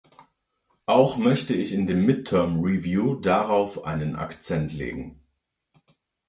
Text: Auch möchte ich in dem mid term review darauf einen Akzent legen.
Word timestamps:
Auch 0.87 1.17
möchte 1.17 1.53
ich 1.53 1.73
in 1.73 1.85
dem 1.85 2.07
mid 2.07 2.27
term 2.27 2.59
review 2.63 3.19
darauf 3.21 3.83
einen 3.85 4.15
Akzent 4.15 4.73
legen. 4.73 5.21